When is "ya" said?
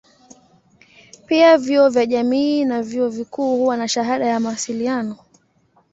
4.25-4.39